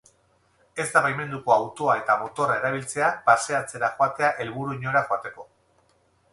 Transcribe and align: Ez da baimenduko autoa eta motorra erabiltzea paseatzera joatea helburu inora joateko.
Ez 0.83 0.85
da 0.95 1.03
baimenduko 1.07 1.53
autoa 1.55 1.97
eta 1.99 2.15
motorra 2.23 2.57
erabiltzea 2.63 3.11
paseatzera 3.29 3.93
joatea 4.01 4.35
helburu 4.43 4.77
inora 4.81 5.07
joateko. 5.13 5.51